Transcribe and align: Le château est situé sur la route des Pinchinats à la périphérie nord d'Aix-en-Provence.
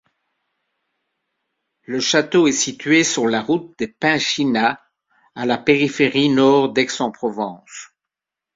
Le 1.83 1.99
château 1.99 2.47
est 2.47 2.53
situé 2.53 3.03
sur 3.03 3.27
la 3.27 3.39
route 3.39 3.77
des 3.77 3.87
Pinchinats 3.87 4.81
à 5.35 5.45
la 5.45 5.59
périphérie 5.59 6.29
nord 6.29 6.73
d'Aix-en-Provence. 6.73 7.89